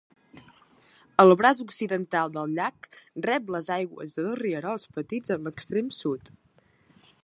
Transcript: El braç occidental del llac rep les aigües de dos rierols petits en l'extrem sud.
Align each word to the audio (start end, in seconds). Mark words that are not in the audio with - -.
El 1.23 1.33
braç 1.41 1.61
occidental 1.65 2.33
del 2.39 2.57
llac 2.61 2.89
rep 3.27 3.53
les 3.57 3.71
aigües 3.79 4.19
de 4.19 4.27
dos 4.29 4.37
rierols 4.43 4.93
petits 5.01 5.37
en 5.39 5.49
l'extrem 5.51 5.97
sud. 6.05 6.39